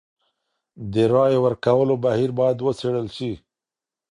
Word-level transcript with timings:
د 0.93 0.95
رايې 1.13 1.37
ورکولو 1.45 1.95
بهير 2.03 2.31
بايد 2.37 2.59
وڅېړل 2.61 3.07
سي. 3.15 3.31